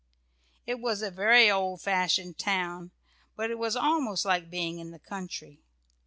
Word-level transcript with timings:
It 0.65 0.79
was 0.79 1.03
a 1.03 1.11
very 1.11 1.51
old 1.51 1.79
fashioned 1.79 2.29
little 2.39 2.43
town, 2.45 2.91
but 3.35 3.51
it 3.51 3.59
was 3.59 3.75
almost 3.75 4.25
like 4.25 4.49
being 4.49 4.79
in 4.79 4.89
the 4.89 4.97
country. 4.97 5.59